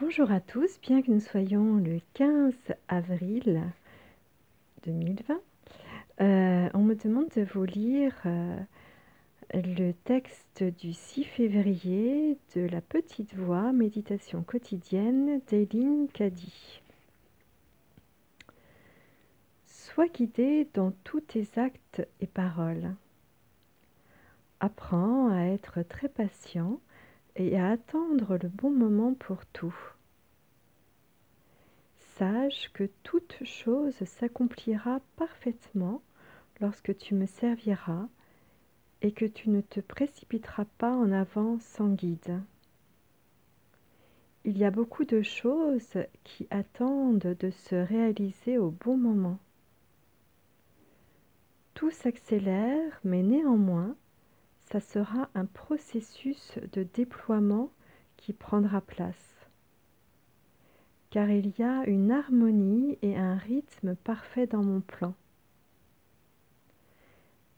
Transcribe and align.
Bonjour 0.00 0.32
à 0.32 0.40
tous, 0.40 0.80
bien 0.80 1.02
que 1.02 1.10
nous 1.12 1.20
soyons 1.20 1.76
le 1.76 2.00
15 2.14 2.52
avril 2.88 3.62
2020, 4.84 5.40
euh, 6.20 6.68
on 6.74 6.80
me 6.80 6.96
demande 6.96 7.28
de 7.36 7.42
vous 7.42 7.62
lire 7.62 8.12
euh, 8.26 8.58
le 9.54 9.92
texte 9.92 10.64
du 10.64 10.92
6 10.92 11.22
février 11.22 12.36
de 12.56 12.62
La 12.62 12.80
Petite 12.80 13.36
Voix, 13.36 13.70
méditation 13.72 14.42
quotidienne 14.42 15.40
d'Eileen 15.46 16.08
Caddy. 16.12 16.82
Sois 19.68 20.08
guidé 20.08 20.66
dans 20.74 20.90
tous 21.04 21.20
tes 21.20 21.46
actes 21.54 22.04
et 22.20 22.26
paroles. 22.26 22.96
Apprends 24.58 25.28
à 25.28 25.44
être 25.44 25.82
très 25.82 26.08
patient 26.08 26.80
et 27.36 27.58
à 27.58 27.70
attendre 27.70 28.38
le 28.40 28.48
bon 28.48 28.70
moment 28.70 29.14
pour 29.14 29.44
tout. 29.46 29.76
Sache 32.16 32.70
que 32.72 32.88
toute 33.02 33.42
chose 33.44 33.96
s'accomplira 34.04 35.00
parfaitement 35.16 36.00
lorsque 36.60 36.96
tu 36.96 37.14
me 37.14 37.26
serviras 37.26 38.06
et 39.02 39.12
que 39.12 39.24
tu 39.24 39.50
ne 39.50 39.60
te 39.60 39.80
précipiteras 39.80 40.64
pas 40.78 40.94
en 40.94 41.10
avant 41.10 41.58
sans 41.58 41.88
guide. 41.88 42.40
Il 44.44 44.58
y 44.58 44.64
a 44.64 44.70
beaucoup 44.70 45.04
de 45.04 45.22
choses 45.22 45.98
qui 46.22 46.46
attendent 46.50 47.36
de 47.38 47.50
se 47.50 47.74
réaliser 47.74 48.58
au 48.58 48.70
bon 48.70 48.96
moment. 48.96 49.38
Tout 51.72 51.90
s'accélère, 51.90 53.00
mais 53.02 53.22
néanmoins, 53.22 53.96
ça 54.74 54.80
sera 54.80 55.28
un 55.36 55.44
processus 55.44 56.58
de 56.72 56.82
déploiement 56.82 57.70
qui 58.16 58.32
prendra 58.32 58.80
place. 58.80 59.46
Car 61.10 61.30
il 61.30 61.56
y 61.60 61.62
a 61.62 61.84
une 61.86 62.10
harmonie 62.10 62.98
et 63.00 63.16
un 63.16 63.36
rythme 63.36 63.94
parfait 63.94 64.48
dans 64.48 64.64
mon 64.64 64.80
plan. 64.80 65.14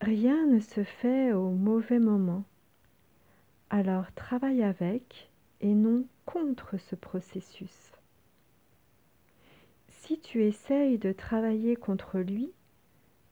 Rien 0.00 0.46
ne 0.46 0.58
se 0.58 0.84
fait 0.84 1.34
au 1.34 1.50
mauvais 1.50 1.98
moment. 1.98 2.44
Alors 3.68 4.10
travaille 4.12 4.62
avec 4.62 5.30
et 5.60 5.74
non 5.74 6.06
contre 6.24 6.78
ce 6.78 6.94
processus. 6.94 7.92
Si 9.90 10.18
tu 10.18 10.44
essayes 10.44 10.96
de 10.96 11.12
travailler 11.12 11.76
contre 11.76 12.20
lui, 12.20 12.50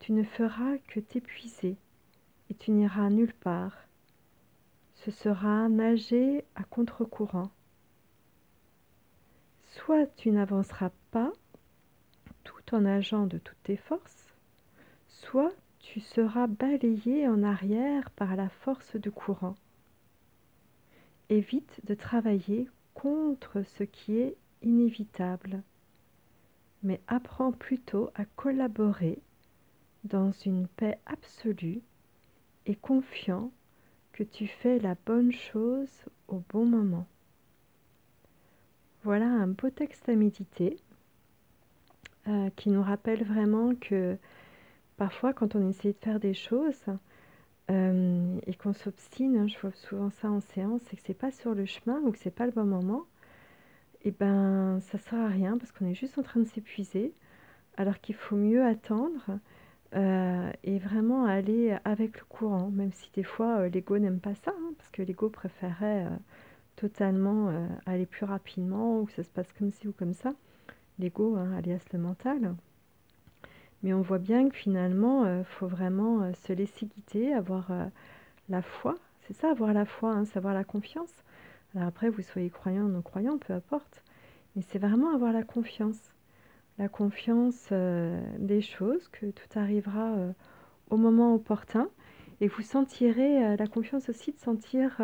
tu 0.01 0.13
ne 0.13 0.23
feras 0.23 0.77
que 0.87 1.01
t'épuiser 1.01 1.79
et 2.51 2.55
tu 2.55 2.73
n'iras 2.73 3.09
nulle 3.09 3.33
part. 3.33 3.77
Ce 4.95 5.11
sera 5.11 5.69
nager 5.69 6.45
à 6.57 6.65
contre-courant. 6.65 7.51
Soit 9.65 10.07
tu 10.17 10.31
n'avanceras 10.31 10.91
pas 11.11 11.33
tout 12.45 12.75
en 12.75 12.83
nageant 12.83 13.27
de 13.27 13.39
toutes 13.39 13.63
tes 13.63 13.77
forces, 13.77 14.35
soit 15.09 15.53
tu 15.79 16.01
seras 16.01 16.47
balayé 16.47 17.27
en 17.29 17.43
arrière 17.43 18.11
par 18.11 18.37
la 18.37 18.49
force 18.49 18.97
du 18.97 19.11
courant. 19.11 19.55
Évite 21.29 21.81
de 21.87 21.95
travailler 21.95 22.69
contre 22.95 23.63
ce 23.63 23.85
qui 23.85 24.19
est 24.19 24.37
inévitable, 24.63 25.63
mais 26.83 27.01
apprends 27.07 27.53
plutôt 27.53 28.11
à 28.15 28.25
collaborer 28.25 29.19
dans 30.05 30.33
une 30.33 30.67
paix 30.67 30.99
absolue 31.07 31.83
et 32.67 32.75
confiant 32.75 33.51
que 34.13 34.23
tu 34.23 34.47
fais 34.47 34.79
la 34.79 34.97
bonne 35.07 35.33
chose 35.33 36.05
au 36.29 36.43
bon 36.51 36.65
moment. 36.65 37.07
Voilà 39.03 39.27
un 39.27 39.49
beau 39.49 39.71
texte 39.71 40.09
à 40.09 40.15
méditer 40.15 40.77
euh, 42.29 42.51
qui 42.57 42.69
nous 42.69 42.83
rappelle 42.83 43.25
vraiment 43.25 43.75
que 43.75 44.19
parfois 44.99 45.33
quand 45.33 45.57
on 45.57 45.71
essaie 45.71 45.93
de 45.93 45.99
faire 45.99 46.21
des 46.21 46.35
choses 46.35 46.85
euh, 47.71 48.39
et 48.47 48.55
qu'on 48.55 48.75
s'obstine, 48.75 49.39
hein, 49.39 49.47
je 49.47 49.59
vois 49.59 49.73
souvent 49.73 50.11
ça 50.11 50.31
en 50.31 50.41
séance, 50.41 50.83
c'est 50.85 50.97
que 50.97 51.03
c'est 51.05 51.15
pas 51.15 51.31
sur 51.31 51.55
le 51.55 51.65
chemin 51.65 51.99
ou 52.01 52.13
que 52.13 52.19
c'est 52.19 52.35
pas 52.35 52.45
le 52.45 52.53
bon 52.53 52.65
moment, 52.65 53.07
et 54.03 54.09
eh 54.09 54.11
ben 54.11 54.81
ça 54.81 54.99
sert 54.99 55.19
à 55.19 55.29
rien 55.29 55.57
parce 55.57 55.73
qu'on 55.73 55.87
est 55.87 55.95
juste 55.95 56.19
en 56.19 56.23
train 56.23 56.41
de 56.41 56.47
s'épuiser 56.47 57.15
alors 57.77 58.01
qu'il 58.01 58.15
faut 58.15 58.37
mieux 58.37 58.65
attendre 58.65 59.39
euh, 59.97 60.53
et 60.63 60.79
vraiment 60.79 61.25
aller 61.25 61.77
avec 61.85 62.19
le 62.19 62.25
courant, 62.29 62.71
même 62.71 62.93
si 62.93 63.11
des 63.13 63.25
fois 63.25 63.59
euh, 63.59 63.69
l'ego 63.69 63.99
n'aime 63.99 64.21
pas 64.21 64.35
ça, 64.37 64.53
hein, 64.57 64.73
parce 64.79 64.89
que 64.91 65.03
l'ego 65.03 65.29
préférait 65.29 66.07
euh, 66.07 66.17
totalement 66.77 67.53
aller 67.87 68.07
plus 68.07 68.25
rapidement, 68.25 69.01
ou 69.01 69.07
que 69.07 69.13
ça 69.13 69.23
se 69.23 69.29
passe 69.29 69.53
comme 69.53 69.71
ci 69.73 69.89
ou 69.89 69.93
comme 69.93 70.15
ça. 70.15 70.33
L'ego, 70.99 71.37
hein, 71.37 71.53
alias 71.59 71.85
le 71.93 71.99
mental. 71.99 72.55
Mais 73.83 73.93
on 73.93 74.01
voit 74.01 74.19
bien 74.19 74.49
que 74.49 74.57
finalement, 74.57 75.27
il 75.27 75.45
faut 75.45 75.67
vraiment 75.67 76.33
se 76.33 76.53
laisser 76.55 76.87
guider, 76.87 77.33
avoir 77.33 77.71
la 78.49 78.63
foi. 78.63 78.95
C'est 79.23 79.35
ça, 79.35 79.51
avoir 79.51 79.75
la 79.75 79.85
foi, 79.85 80.13
hein, 80.13 80.25
savoir 80.25 80.55
la 80.55 80.65
confiance. 80.65 81.13
Alors 81.75 81.89
après, 81.89 82.09
vous 82.09 82.23
soyez 82.23 82.49
croyant 82.49 82.85
ou 82.85 82.89
non 82.89 83.03
croyant, 83.03 83.37
peu 83.37 83.53
importe. 83.53 84.03
Mais 84.57 84.63
c'est 84.63 84.79
vraiment 84.79 85.15
avoir 85.15 85.33
la 85.35 85.43
confiance 85.43 86.15
la 86.81 86.89
confiance 86.89 87.69
euh, 87.73 88.19
des 88.39 88.63
choses, 88.63 89.07
que 89.09 89.27
tout 89.27 89.59
arrivera 89.59 90.15
euh, 90.15 90.33
au 90.89 90.97
moment 90.97 91.35
opportun. 91.35 91.91
Et 92.41 92.49
vous 92.49 92.63
sentirez 92.63 93.45
euh, 93.45 93.57
la 93.57 93.67
confiance 93.67 94.09
aussi 94.09 94.33
de 94.33 94.39
sentir 94.39 94.99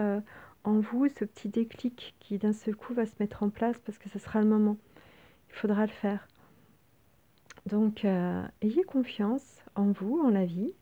en 0.64 0.80
vous 0.80 1.06
ce 1.08 1.26
petit 1.26 1.50
déclic 1.50 2.14
qui 2.18 2.38
d'un 2.38 2.54
seul 2.54 2.74
coup 2.74 2.94
va 2.94 3.04
se 3.04 3.12
mettre 3.20 3.42
en 3.42 3.50
place 3.50 3.78
parce 3.84 3.98
que 3.98 4.08
ce 4.08 4.18
sera 4.18 4.40
le 4.40 4.48
moment. 4.48 4.78
Il 5.50 5.54
faudra 5.54 5.82
le 5.82 5.92
faire. 5.92 6.26
Donc, 7.66 8.04
ayez 8.04 8.84
confiance 8.84 9.62
en 9.74 9.92
vous, 9.92 10.20
en 10.20 10.30
la 10.30 10.46
vie, 10.46 10.72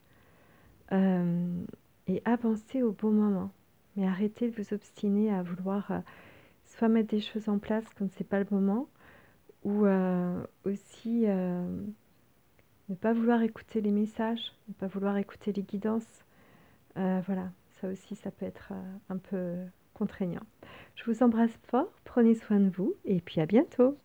et 0.92 2.22
avancez 2.24 2.82
au 2.82 2.92
bon 2.92 3.10
moment. 3.10 3.50
Mais 3.96 4.06
arrêtez 4.06 4.50
de 4.50 4.62
vous 4.62 4.74
obstiner 4.74 5.34
à 5.34 5.42
vouloir 5.42 6.02
soit 6.66 6.88
mettre 6.88 7.08
des 7.08 7.20
choses 7.20 7.48
en 7.48 7.58
place 7.58 7.84
quand 7.98 8.10
ce 8.10 8.20
n'est 8.20 8.28
pas 8.28 8.38
le 8.38 8.46
moment, 8.50 8.88
ou 9.64 9.86
euh, 9.86 10.44
aussi 10.64 11.24
euh, 11.26 11.66
ne 12.88 12.94
pas 12.94 13.12
vouloir 13.12 13.42
écouter 13.42 13.80
les 13.80 13.90
messages, 13.90 14.52
ne 14.68 14.74
pas 14.74 14.86
vouloir 14.86 15.16
écouter 15.16 15.52
les 15.52 15.62
guidances. 15.62 16.24
Euh, 16.96 17.20
voilà, 17.26 17.50
ça 17.80 17.88
aussi, 17.88 18.14
ça 18.16 18.30
peut 18.30 18.46
être 18.46 18.72
un 19.08 19.16
peu 19.18 19.56
contraignant. 19.94 20.42
Je 20.96 21.10
vous 21.10 21.22
embrasse 21.22 21.56
fort, 21.68 21.90
prenez 22.04 22.34
soin 22.34 22.60
de 22.60 22.68
vous 22.68 22.94
et 23.04 23.20
puis 23.20 23.40
à 23.40 23.46
bientôt. 23.46 23.96